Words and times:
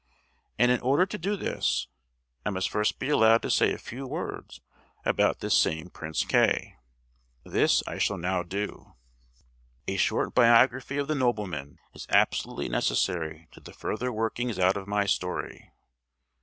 And 0.57 0.71
in 0.71 0.79
order 0.81 1.05
to 1.05 1.15
do 1.19 1.35
this, 1.35 1.87
I 2.43 2.49
must 2.49 2.71
first 2.71 2.97
be 2.97 3.09
allowed 3.09 3.43
to 3.43 3.51
say 3.51 3.71
a 3.71 3.77
few 3.77 4.07
words 4.07 4.59
about 5.05 5.41
this 5.41 5.55
same 5.55 5.91
Prince 5.91 6.25
K——. 6.25 6.75
This 7.45 7.83
I 7.85 7.99
shall 7.99 8.17
now 8.17 8.41
do. 8.41 8.95
A 9.87 9.97
short 9.97 10.33
biography 10.33 10.97
of 10.97 11.07
the 11.07 11.13
nobleman 11.13 11.77
is 11.93 12.07
absolutely 12.09 12.67
necessary 12.67 13.47
to 13.51 13.59
the 13.59 13.73
further 13.73 14.11
working 14.11 14.49
out 14.59 14.75
of 14.75 14.87
my 14.87 15.05
story. 15.05 15.69